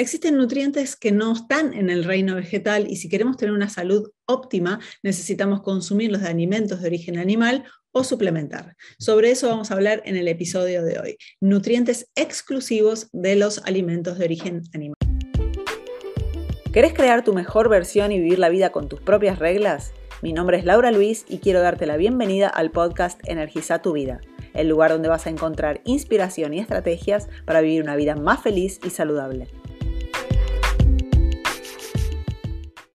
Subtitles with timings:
[0.00, 4.12] Existen nutrientes que no están en el reino vegetal y si queremos tener una salud
[4.26, 8.76] óptima necesitamos consumirlos de alimentos de origen animal o suplementar.
[9.00, 11.16] Sobre eso vamos a hablar en el episodio de hoy.
[11.40, 14.94] Nutrientes exclusivos de los alimentos de origen animal.
[16.72, 19.92] ¿Querés crear tu mejor versión y vivir la vida con tus propias reglas?
[20.22, 24.20] Mi nombre es Laura Luis y quiero darte la bienvenida al podcast Energiza tu vida,
[24.54, 28.78] el lugar donde vas a encontrar inspiración y estrategias para vivir una vida más feliz
[28.84, 29.48] y saludable.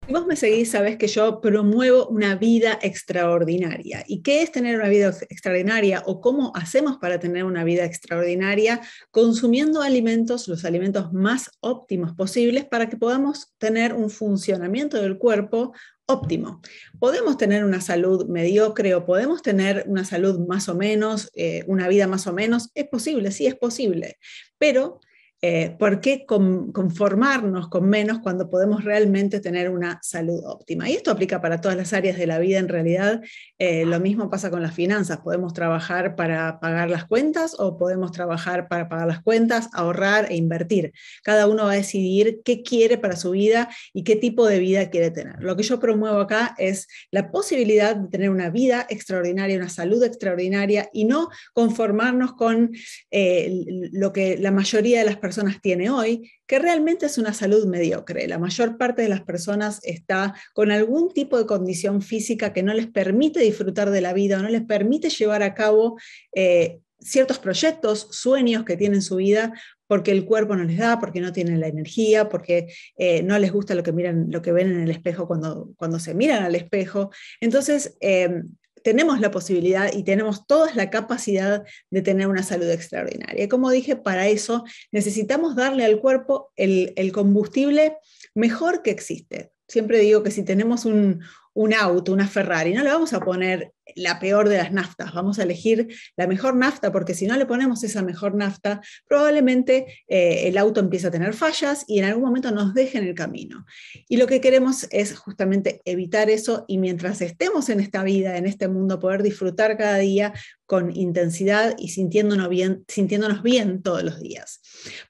[0.09, 4.03] Si vos me seguís, sabés que yo promuevo una vida extraordinaria.
[4.07, 8.81] ¿Y qué es tener una vida extraordinaria o cómo hacemos para tener una vida extraordinaria?
[9.11, 15.73] Consumiendo alimentos, los alimentos más óptimos posibles para que podamos tener un funcionamiento del cuerpo
[16.07, 16.59] óptimo.
[16.97, 21.87] Podemos tener una salud mediocre o podemos tener una salud más o menos, eh, una
[21.87, 22.71] vida más o menos.
[22.73, 24.17] Es posible, sí es posible,
[24.57, 25.01] pero
[25.41, 30.89] eh, ¿Por qué conformarnos con menos cuando podemos realmente tener una salud óptima?
[30.89, 33.21] Y esto aplica para todas las áreas de la vida en realidad.
[33.57, 35.19] Eh, lo mismo pasa con las finanzas.
[35.19, 40.35] Podemos trabajar para pagar las cuentas o podemos trabajar para pagar las cuentas, ahorrar e
[40.35, 40.91] invertir.
[41.23, 44.89] Cada uno va a decidir qué quiere para su vida y qué tipo de vida
[44.89, 45.35] quiere tener.
[45.39, 50.03] Lo que yo promuevo acá es la posibilidad de tener una vida extraordinaria, una salud
[50.03, 52.71] extraordinaria y no conformarnos con
[53.09, 57.35] eh, lo que la mayoría de las personas personas tiene hoy, que realmente es una
[57.35, 58.27] salud mediocre.
[58.27, 62.73] La mayor parte de las personas está con algún tipo de condición física que no
[62.73, 65.99] les permite disfrutar de la vida o no les permite llevar a cabo
[66.33, 69.53] eh, ciertos proyectos, sueños que tienen su vida
[69.85, 73.51] porque el cuerpo no les da, porque no tienen la energía, porque eh, no les
[73.51, 76.55] gusta lo que miran, lo que ven en el espejo cuando, cuando se miran al
[76.55, 77.11] espejo.
[77.39, 78.41] Entonces, eh,
[78.89, 83.47] tenemos la posibilidad y tenemos toda la capacidad de tener una salud extraordinaria.
[83.47, 87.97] Como dije, para eso necesitamos darle al cuerpo el, el combustible
[88.33, 89.51] mejor que existe.
[89.67, 91.21] Siempre digo que si tenemos un,
[91.59, 95.39] un auto, una Ferrari, no le vamos a poner la peor de las naftas, vamos
[95.39, 98.79] a elegir la mejor nafta, porque si no le ponemos esa mejor nafta,
[99.09, 103.03] probablemente eh, el auto empiece a tener fallas y en algún momento nos deje en
[103.03, 103.65] el camino.
[104.07, 108.45] Y lo que queremos es justamente evitar eso y mientras estemos en esta vida, en
[108.45, 110.31] este mundo, poder disfrutar cada día
[110.65, 114.61] con intensidad y sintiéndonos bien, sintiéndonos bien todos los días.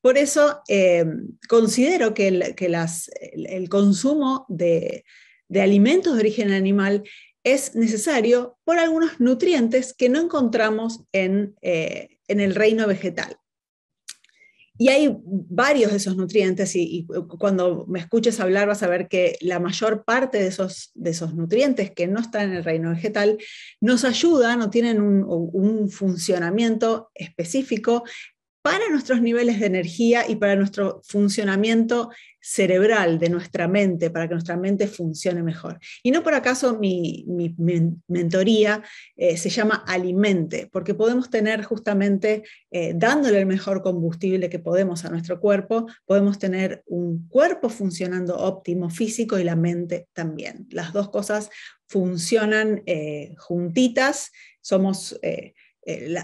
[0.02, 1.06] Por eso eh,
[1.48, 5.04] considero que, el consumo de
[5.50, 7.04] de alimentos de origen animal
[7.44, 13.38] es necesario por algunos nutrientes que no encontramos en, eh, el reino vegetal.
[14.78, 17.06] Y hay varios de esos nutrientes y,
[17.38, 21.36] cuando me escuches hablar vas a ver que la mayor parte de esos, de esos
[21.36, 23.38] nutrientes que no están en el reino vegetal
[23.82, 28.06] nos ayudan o tienen un, un funcionamiento específico
[28.62, 32.10] para nuestros niveles de energía y para nuestro funcionamiento
[32.42, 35.80] cerebral de nuestra mente, para que nuestra mente funcione mejor.
[36.04, 37.26] Y no por acaso mi,
[38.08, 38.84] mentoría
[39.16, 45.06] eh, se llama Alimente, porque podemos tener justamente, eh, dándole el mejor combustible que podemos
[45.06, 50.68] a nuestro cuerpo, podemos tener un cuerpo funcionando óptimo físico y la mente también.
[50.70, 51.50] Las dos cosas
[51.88, 54.32] funcionan eh, juntitas,
[54.62, 55.18] somos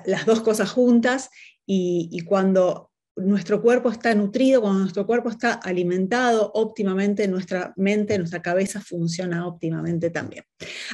[0.06, 1.32] las dos cosas juntas
[1.66, 8.42] y, cuando nuestro cuerpo está nutrido, cuando nuestro cuerpo está alimentado óptimamente, nuestra mente, nuestra
[8.42, 10.44] cabeza funciona óptimamente también.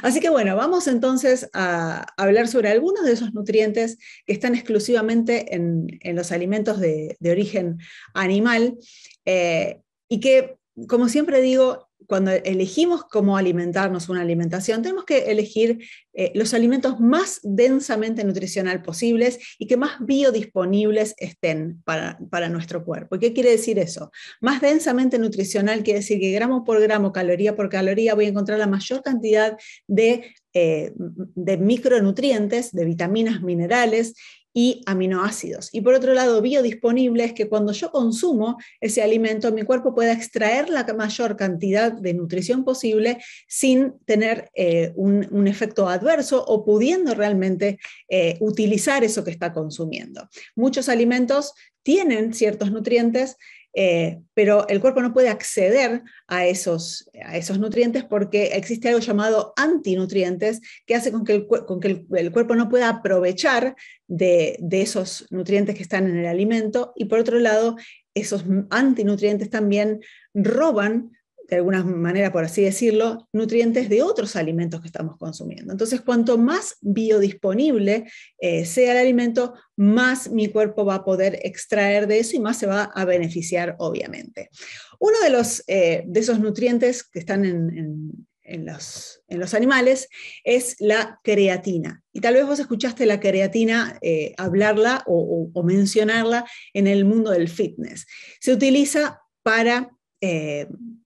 [0.02, 5.54] Así que bueno, vamos entonces a hablar sobre algunos de esos nutrientes que están exclusivamente
[5.54, 7.78] en, los alimentos de, origen
[8.14, 8.76] animal
[9.24, 15.84] eh, y que, como siempre digo, cuando elegimos cómo alimentarnos una alimentación, tenemos que elegir
[16.14, 22.18] eh, los alimentos más densamente nutricional posibles y que más biodisponibles estén para,
[22.48, 23.18] nuestro cuerpo.
[23.18, 24.10] ¿Qué quiere decir eso?
[24.40, 28.58] Más densamente nutricional quiere decir que gramo por gramo, caloría por caloría, voy a encontrar
[28.58, 34.14] la mayor cantidad de, eh, de micronutrientes, de vitaminas, minerales
[34.54, 35.70] y aminoácidos.
[35.72, 40.12] Y por otro lado, biodisponible es que cuando yo consumo ese alimento, mi cuerpo pueda
[40.12, 43.18] extraer la mayor cantidad de nutrición posible
[43.48, 47.78] sin tener eh, un, efecto adverso o pudiendo realmente
[48.08, 50.28] eh, utilizar eso que está consumiendo.
[50.54, 53.36] Muchos alimentos tienen ciertos nutrientes
[53.74, 59.00] eh, pero el cuerpo no puede acceder a esos, a esos nutrientes porque existe algo
[59.00, 63.74] llamado antinutrientes que hace con que el, cuerpo no pueda aprovechar
[64.06, 66.92] de, esos nutrientes que están en el alimento.
[66.96, 67.76] Y por otro lado,
[68.14, 70.00] esos antinutrientes también
[70.34, 71.12] roban
[71.52, 75.70] de alguna manera, por así decirlo, nutrientes de otros alimentos que estamos consumiendo.
[75.70, 82.06] Entonces, cuanto más biodisponible eh, sea el alimento, más mi cuerpo va a poder extraer
[82.06, 84.48] de eso y más se va a beneficiar, obviamente.
[84.98, 88.26] Uno de, los, eh, de esos nutrientes que están en,
[88.64, 89.20] los,
[89.52, 90.08] animales
[90.42, 92.02] es la creatina.
[92.14, 97.50] Y tal vez vos escuchaste la creatina eh, hablarla o, mencionarla en el mundo del
[97.50, 98.06] fitness.
[98.40, 99.90] Se utiliza para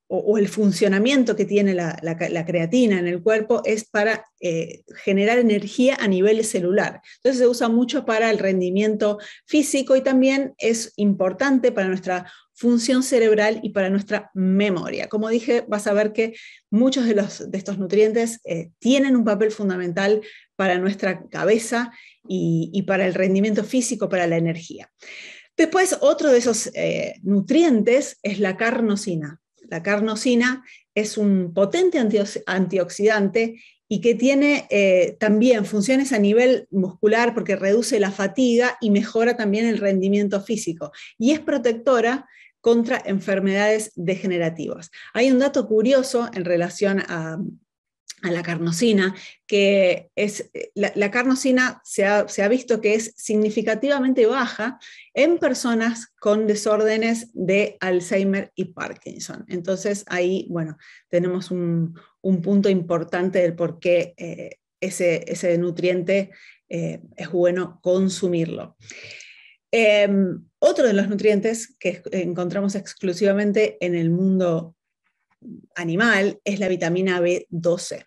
[0.09, 5.97] o, el funcionamiento que tiene la, creatina en el cuerpo es para eh, generar energía
[5.99, 7.01] a nivel celular.
[7.17, 13.03] Entonces se usa mucho para el rendimiento físico y también es importante para nuestra función
[13.03, 15.09] cerebral y para nuestra memoria.
[15.09, 16.35] Como dije, vas a ver que
[16.71, 20.23] muchos de, los, de estos nutrientes eh, tienen un papel fundamental
[20.57, 21.93] para nuestra cabeza
[22.27, 24.91] y, para el rendimiento físico, para la energía.
[25.57, 29.41] Después, otro de esos eh, nutrientes es la carnosina.
[29.69, 30.65] La carnosina
[30.95, 31.99] es un potente
[32.47, 38.91] antioxidante y que tiene eh, también funciones a nivel muscular porque reduce la fatiga y
[38.91, 40.93] mejora también el rendimiento físico.
[41.19, 42.27] Y es protectora
[42.61, 44.91] contra enfermedades degenerativas.
[45.15, 47.39] Hay un dato curioso en relación a,
[48.27, 49.15] a la carnosina,
[49.47, 54.79] que es, la, carnosina se ha, visto que es significativamente baja
[55.15, 59.45] en personas con desórdenes de Alzheimer y Parkinson.
[59.49, 60.77] Entonces ahí, bueno,
[61.09, 61.95] tenemos un,
[62.43, 66.31] punto importante del por qué eh, ese, nutriente
[66.69, 68.77] eh, es bueno consumirlo.
[69.71, 74.76] Em, otro de los nutrientes que encontramos exclusivamente en el mundo
[75.75, 78.07] animal es la vitamina B12.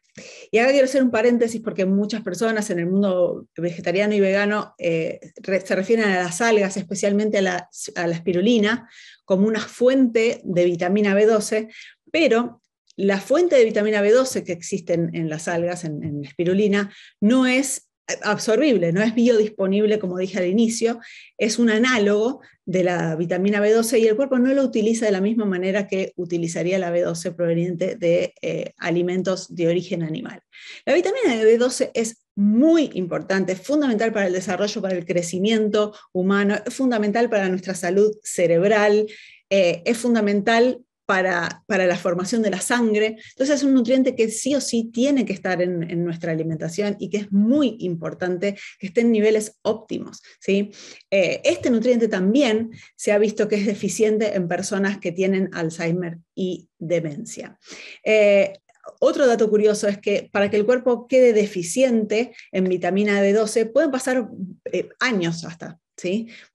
[0.52, 4.76] Y acá quiero hacer un paréntesis porque muchas personas en el mundo vegetariano y vegano
[4.78, 5.20] eh,
[5.66, 7.70] se refieren a las algas, especialmente a la,
[8.12, 8.90] espirulina,
[9.26, 11.74] como una fuente de vitamina B12,
[12.12, 12.62] pero
[12.96, 17.48] la fuente de vitamina B12 que existe en, las algas, en, en la espirulina, no
[17.48, 17.89] es
[18.24, 21.00] absorbible, no es biodisponible, como dije al inicio,
[21.38, 25.22] es un análogo de la vitamina B12 y el cuerpo no lo utiliza de la
[25.22, 30.42] misma manera que utilizaría la B12 proveniente de eh, alimentos de origen animal.
[30.86, 36.56] La vitamina B12 es muy importante, es fundamental para el desarrollo, para el crecimiento humano,
[36.66, 39.08] es fundamental para nuestra salud cerebral,
[39.50, 40.80] eh, es fundamental
[41.10, 43.18] para, la formación de la sangre.
[43.32, 47.10] Entonces es un nutriente que sí o sí tiene que estar en, nuestra alimentación y
[47.10, 50.22] que es muy importante que esté en niveles óptimos.
[50.40, 50.70] ¿sí?
[51.10, 56.20] Eh, este nutriente también se ha visto que es deficiente en personas que tienen Alzheimer
[56.36, 57.58] y demencia.
[58.04, 58.54] Eh,
[59.00, 63.90] otro dato curioso es que para que el cuerpo quede deficiente en vitamina B12 pueden
[63.90, 64.30] pasar
[64.72, 65.80] eh, años hasta,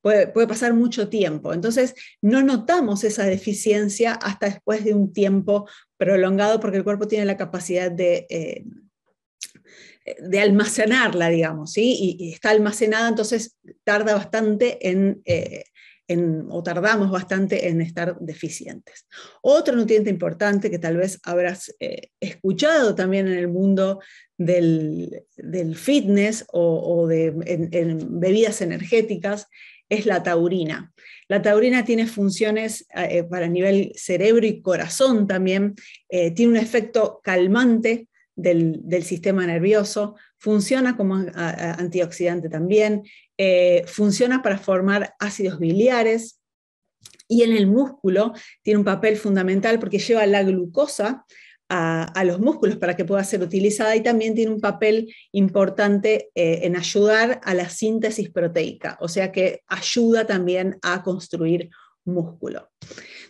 [0.00, 1.52] Puede, pasar mucho tiempo.
[1.52, 7.24] Entonces, no notamos esa deficiencia hasta después de un tiempo prolongado porque el cuerpo tiene
[7.24, 8.26] la capacidad de...
[8.30, 8.64] Eh,
[10.18, 12.16] de almacenarla, digamos, ¿sí?
[12.18, 15.64] Y, está almacenada, entonces tarda bastante en, eh,
[16.50, 19.06] o tardamos bastante en estar deficientes.
[19.42, 24.00] Otro nutriente importante que tal vez habrás eh, escuchado también en el mundo
[24.36, 25.24] del,
[25.74, 29.48] fitness o, de en, bebidas energéticas
[29.88, 30.92] es la taurina.
[31.28, 35.74] La taurina tiene funciones eh, para nivel cerebro y corazón también,
[36.08, 43.02] eh, tiene un efecto calmante del, sistema nervioso, funciona como antioxidante también,
[43.38, 46.40] eh, funciona para formar ácidos biliares
[47.28, 48.32] y en el músculo
[48.62, 51.24] tiene un papel fundamental porque lleva la glucosa
[51.68, 56.60] a, los músculos para que pueda ser utilizada y también tiene un papel importante eh,
[56.62, 61.70] en ayudar a la síntesis proteica, o sea que ayuda también a construir
[62.04, 62.70] músculo.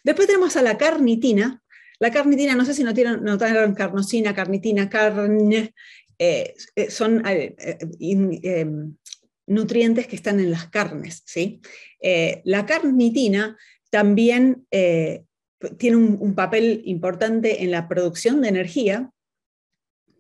[0.03, 1.63] Después tenemos a la carnitina.
[2.05, 5.73] La carnitina, no sé si notaron carnosina, carnitina, carne,
[6.19, 6.55] eh,
[6.91, 7.23] son
[9.47, 11.23] nutrientes que están en las carnes.
[11.25, 11.63] ¿sí?
[12.03, 13.57] Eh, la carnitina
[13.89, 15.25] también eh,
[15.79, 19.11] tiene un, papel importante en la producción de energía,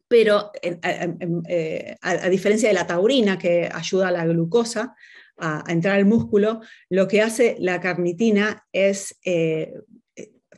[0.08, 4.96] pero eh, a, diferencia de la taurina que ayuda a la glucosa
[5.36, 9.18] a, entrar al músculo, lo que hace la carnitina es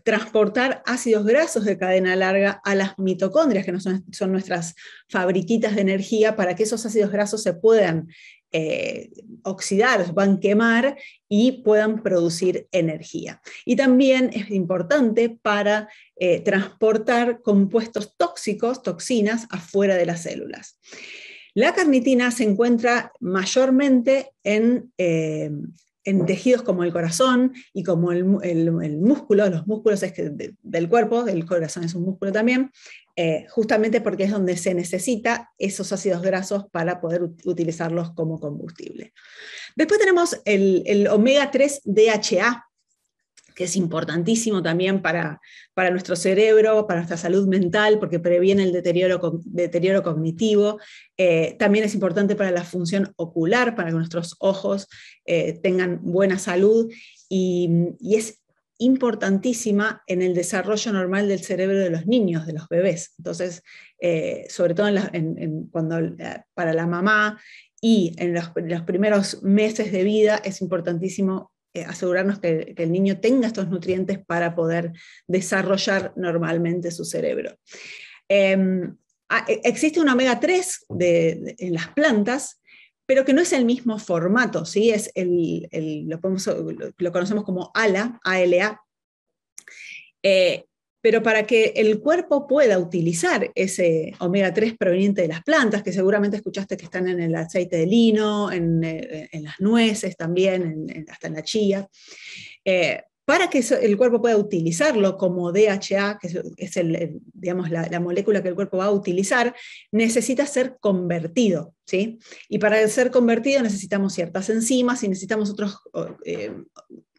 [0.07, 4.77] transportar ácidos grasos de cadena larga a las mitocondrias, que son, son, nuestras
[5.09, 8.07] fabriquitas de energía, para que esos ácidos grasos se puedan
[8.53, 9.11] eh,
[9.43, 10.97] oxidar, van a quemar
[11.29, 13.43] y puedan producir energía.
[13.65, 20.79] Y también es importante para eh, transportar compuestos tóxicos, toxinas, afuera de las células.
[21.55, 25.51] La carnitina se encuentra mayormente en, eh,
[26.07, 31.83] en tejidos como el corazón y como el, músculo, los músculos del cuerpo, el corazón
[31.83, 32.71] es un músculo también,
[33.17, 39.13] eh, justamente porque es donde se necesita esos ácidos grasos para poder utilizarlos como combustible.
[39.75, 42.65] Después tenemos el, omega 3 DHA,
[43.57, 45.41] que es importantísimo también para,
[45.73, 50.79] para, nuestro cerebro, para nuestra salud mental, porque previene el deterioro, deterioro cognitivo.
[51.17, 54.89] Eh, también es importante para la función ocular, para que nuestros ojos
[55.25, 56.93] eh, tengan buena salud.
[57.31, 58.43] Y, y, es
[58.79, 63.15] importantísima en el desarrollo normal del cerebro de los niños, de los bebés.
[63.17, 63.63] Entonces,
[63.99, 64.89] eh, sobre todo
[65.71, 65.99] cuando,
[66.53, 67.41] para la mamá
[67.81, 68.51] y en los,
[68.85, 71.53] primeros meses de vida es importantísimo
[71.85, 74.92] asegurarnos que, el niño tenga estos nutrientes para poder
[75.26, 77.56] desarrollar normalmente su cerebro.
[78.28, 78.97] Em,
[79.28, 82.61] ah, e, existe un omega 3 en las plantas
[83.06, 84.90] pero que no es el mismo formato, ¿sí?
[84.90, 85.68] Es el,
[86.09, 86.21] lo,
[86.99, 88.83] lo, conocemos como ALA, ALA.
[90.25, 90.66] Eh,
[91.07, 95.93] pero para que el cuerpo pueda utilizar ese omega 3 proveniente de las plantas, que
[95.93, 101.29] seguramente escuchaste que están en el aceite de lino, en, eh, las nueces también, hasta
[101.29, 101.89] en la chía,
[102.65, 106.28] eh, para que el cuerpo pueda utilizarlo como DHA, que
[106.59, 109.52] es la, molécula que el cuerpo va a utilizar,
[109.90, 111.75] necesita ser convertido.
[111.85, 112.21] ¿sí?
[112.49, 115.76] Y para ser convertido necesitamos ciertas enzimas y necesitamos otros,
[116.25, 116.52] eh,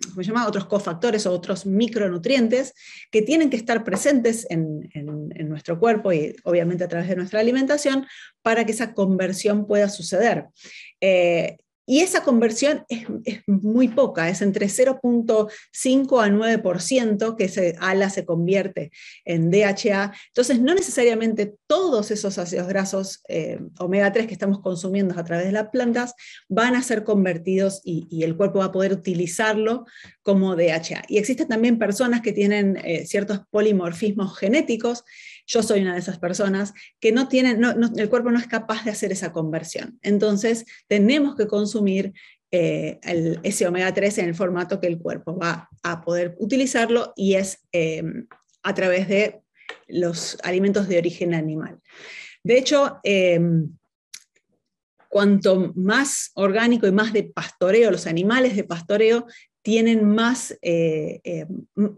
[0.10, 0.48] ¿cómo se llama?
[0.48, 2.74] otros cofactores o otros micronutrientes
[3.12, 4.90] que tienen que estar presentes en,
[5.50, 8.06] nuestro cuerpo y obviamente a través de nuestra alimentación
[8.42, 10.46] para que esa conversión pueda suceder.
[11.02, 11.58] Eh,
[11.90, 13.08] y esa conversión es,
[13.48, 18.92] muy poca, es entre 0.5 a 9% que ese ALA se convierte
[19.24, 20.12] en DHA.
[20.28, 25.46] Entonces, no necesariamente todos esos ácidos grasos eh, omega 3 que estamos consumiendo a través
[25.46, 26.14] de las plantas
[26.50, 29.86] van a ser convertidos y, el cuerpo va a poder utilizarlo
[30.22, 31.06] como DHA.
[31.08, 35.06] Y existen también personas que tienen eh, ciertos polimorfismos genéticos
[35.48, 37.64] yo soy una de esas personas que no tienen,
[37.96, 39.98] el cuerpo no es capaz de hacer esa conversión.
[40.04, 42.14] Entonces, tenemos que consumir
[42.52, 43.00] eh,
[43.44, 47.66] ese omega 3 en el formato que el cuerpo va a poder utilizarlo y es
[47.72, 48.04] eh,
[48.62, 49.42] a través de
[49.88, 51.80] los alimentos de origen animal.
[52.44, 53.40] De hecho, eh,
[55.10, 59.26] cuanto más orgánico y más de pastoreo, los animales de pastoreo
[59.62, 60.58] tienen más,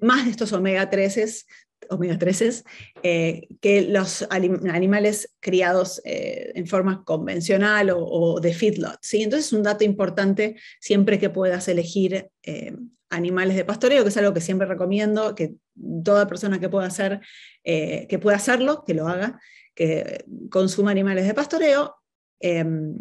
[0.01, 1.45] más de estos omega 3
[1.89, 2.63] omega 3
[3.03, 8.97] eh, que los animales criados eh, en forma convencional o, de feedlot.
[9.01, 9.23] ¿sí?
[9.23, 12.75] Entonces es un dato importante siempre que puedas elegir eh,
[13.09, 15.55] animales de pastoreo, que es algo que siempre recomiendo, que
[16.03, 17.21] toda persona que pueda, hacer,
[17.63, 19.39] que pueda hacerlo, que lo haga,
[19.73, 21.95] que consuma animales de pastoreo
[22.39, 22.95] em,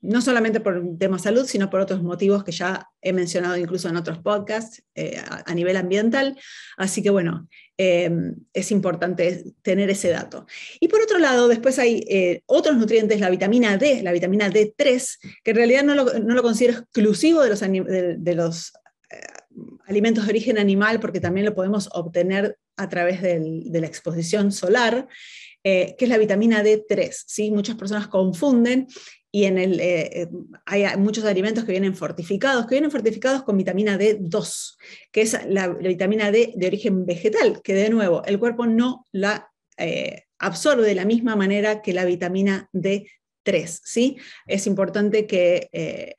[0.00, 3.88] no solamente por un tema salud, sino por otros motivos que ya he mencionado incluso
[3.88, 6.38] en otros podcasts eh, a, nivel ambiental.
[6.76, 10.46] Así que bueno, em, es importante tener ese dato.
[10.80, 15.18] Y por otro lado, después hay eh, otros nutrientes, la vitamina D, la vitamina D3,
[15.42, 18.72] que en realidad no lo, considero exclusivo de los, de, los
[19.10, 19.16] eh,
[19.86, 25.08] alimentos de origen animal, porque también lo podemos obtener a través de la exposición solar.
[25.62, 27.24] que es la vitamina D3.
[27.26, 27.50] ¿sí?
[27.50, 28.88] Muchas personas confunden
[29.34, 30.28] y en el, eh, eh,
[30.66, 34.76] hay muchos alimentos que vienen fortificados, que vienen fortificados con vitamina D2,
[35.10, 39.50] que es la, vitamina D de origen vegetal, que de nuevo el cuerpo no la
[39.78, 43.80] eh, absorbe de la misma manera que la vitamina D3.
[43.82, 44.18] ¿sí?
[44.46, 46.14] Es importante que,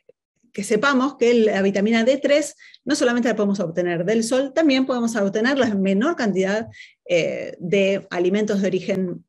[0.52, 2.56] que sepamos que la vitamina D3
[2.86, 6.68] no solamente la podemos obtener del sol, también podemos obtenerla en menor cantidad
[7.06, 9.24] de alimentos de origen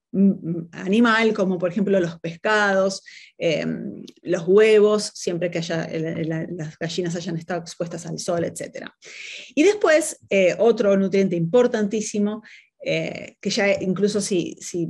[0.72, 3.02] animal, como por ejemplo los pescados,
[3.36, 8.88] em, los huevos, siempre que las gallinas hayan estado expuestas al sol, etc.
[9.54, 12.42] Y después, eh, otro nutriente importantísimo,
[12.84, 14.88] eh, que ya incluso si, si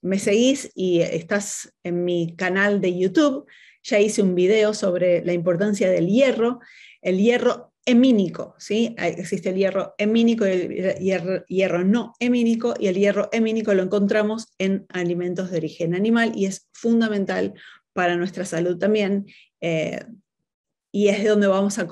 [0.00, 3.46] me seguís y estás en mi canal de YouTube,
[3.82, 6.60] ya hice un video sobre la importancia del hierro.
[7.02, 8.94] El hierro hemínico, ¿sí?
[8.98, 14.48] Existe el hierro hemínico y el hierro, no hemínico, y el hierro hemínico lo encontramos
[14.58, 17.54] en alimentos de origen animal y es fundamental
[17.92, 19.26] para nuestra salud también.
[19.60, 20.04] Eh,
[20.92, 21.88] y es de donde vamos a,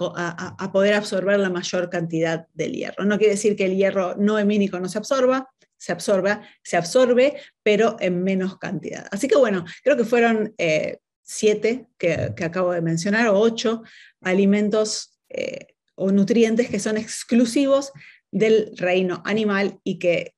[0.73, 3.05] poder absorber la mayor cantidad del hierro.
[3.05, 7.37] No quiere decir que el hierro no hemínico no se absorba, se absorba, se absorbe,
[7.65, 9.09] pero en menos cantidad.
[9.11, 12.13] Así que bueno, creo que fueron eh, siete que,
[12.45, 13.83] acabo de mencionar, o ocho
[14.21, 17.93] alimentos eh, o nutrientes que son exclusivos
[18.31, 20.35] del reino animal y que,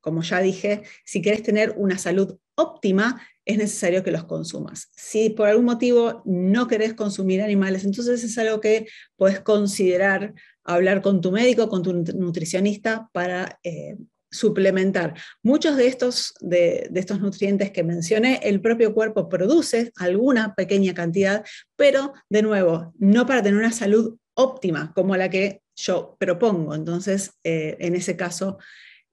[0.00, 4.88] como ya dije, si quieres tener una salud óptima, es necesario que los consumas.
[4.96, 10.34] Si por algún motivo no querés consumir animales, entonces es algo que puedes considerar
[10.64, 13.96] hablar con tu médico, con tu nutricionista para eh,
[14.30, 15.14] suplementar.
[15.42, 21.44] Muchos de estos, de, estos nutrientes que mencioné, el propio cuerpo produce alguna pequeña cantidad,
[21.76, 26.74] pero de nuevo, no para tener una salud óptima como la que yo propongo.
[26.74, 28.58] Entonces, eh, en ese caso,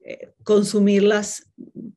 [0.04, 1.48] eh, consumirlas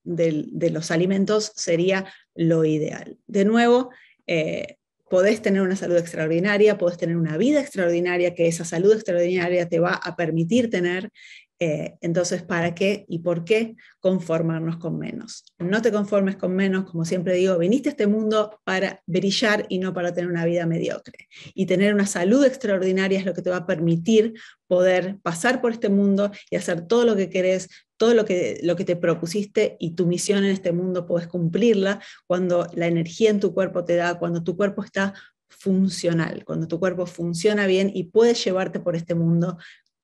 [0.04, 2.06] de, los alimentos sería
[2.36, 3.18] lo ideal.
[3.28, 3.90] De nuevo,
[4.28, 4.78] eh,
[5.10, 9.80] podés tener una salud extraordinaria, podés tener una vida extraordinaria, que esa salud extraordinaria te
[9.80, 11.12] va a permitir tener
[11.58, 15.46] eh, entonces, ¿para qué y por qué conformarnos con menos?
[15.58, 19.80] No te conformes con menos, como siempre digo, viniste a este mundo para brillar y
[19.80, 21.30] no para tener una vida mediocre.
[21.54, 24.34] Y tener una salud extraordinaria es lo que te va a permitir
[24.68, 28.76] poder pasar por este mundo y hacer todo lo que querés, todo lo que, lo
[28.76, 33.40] que te propusiste y tu misión en este mundo puedes cumplirla cuando la energía en
[33.40, 35.14] tu cuerpo te da, cuando tu cuerpo está
[35.48, 39.58] funcional, cuando tu cuerpo funciona bien y puedes llevarte por este mundo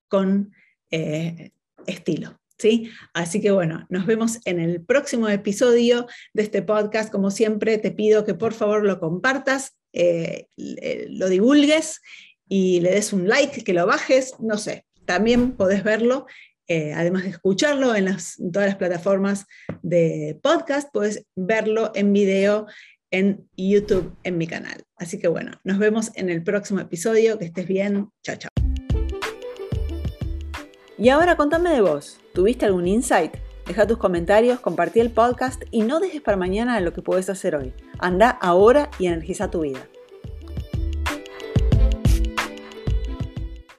[0.08, 0.52] con
[0.92, 1.50] eh,
[1.86, 2.38] estilo.
[2.58, 2.90] ¿Sí?
[3.12, 7.10] Así que bueno, nos vemos en el próximo episodio de este podcast.
[7.10, 12.00] Como siempre, te pido que por favor lo compartas, eh, lo divulgues
[12.48, 16.26] y le des un like, que lo bajes, no sé, también podés verlo.
[16.68, 19.46] Eh, además de escucharlo en, en todas las plataformas
[19.82, 22.66] de podcast, puedes verlo en video
[23.12, 24.82] en YouTube en mi canal.
[24.96, 27.38] Así que bueno, nos vemos en el próximo episodio.
[27.38, 28.08] Que estés bien.
[28.22, 28.61] Chao, chao.
[31.02, 32.20] Y ahora contame de vos.
[32.32, 33.34] ¿Tuviste algún insight?
[33.66, 37.56] Deja tus comentarios, compartí el podcast y no dejes para mañana lo que puedes hacer
[37.56, 37.72] hoy.
[37.98, 39.80] Anda ahora y energiza tu vida.